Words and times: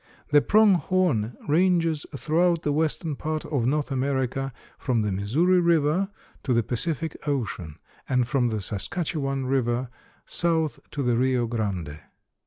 The 0.29 0.41
Prong 0.41 0.73
horn 0.73 1.37
ranges 1.47 2.07
throughout 2.17 2.63
the 2.63 2.73
western 2.73 3.15
part 3.15 3.45
of 3.45 3.67
North 3.67 3.91
America 3.91 4.51
from 4.79 5.03
the 5.03 5.11
Missouri 5.11 5.59
river 5.59 6.09
to 6.41 6.55
the 6.55 6.63
Pacific 6.63 7.15
ocean, 7.27 7.77
and 8.09 8.27
from 8.27 8.47
the 8.47 8.61
Saskatchewan 8.61 9.45
river 9.45 9.89
south 10.25 10.79
to 10.89 11.03
the 11.03 11.15
Rio 11.17 11.45
Grande. 11.45 11.99